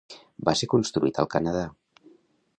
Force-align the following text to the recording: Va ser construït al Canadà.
Va 0.47 0.53
ser 0.61 0.69
construït 0.71 1.21
al 1.25 1.31
Canadà. 1.37 1.63